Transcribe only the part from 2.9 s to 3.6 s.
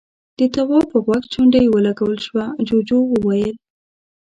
وويل: